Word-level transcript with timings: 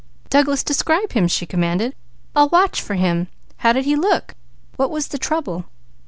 "Douglas, 0.31 0.63
describe 0.63 1.11
him," 1.11 1.27
she 1.27 1.45
commanded. 1.45 1.93
"I'll 2.35 2.49
watch 2.49 2.81
for 2.81 2.95
him. 2.95 3.27
How 3.57 3.71
did 3.71 3.85
he 3.85 3.95
look? 3.95 4.33
What 4.75 4.89
was 4.89 5.09
the 5.09 5.19
trouble?" 5.19 5.65